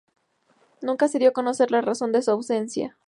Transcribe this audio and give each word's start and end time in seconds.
Nunca 0.81 1.07
se 1.07 1.19
dio 1.19 1.29
a 1.29 1.31
conocer 1.31 1.69
la 1.69 1.81
razón 1.81 2.11
de 2.11 2.23
su 2.23 2.31
ausencia. 2.31 2.97